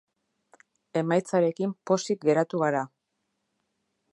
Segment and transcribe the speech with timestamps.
[1.01, 2.85] Emaitzarekin pozik geratu gara.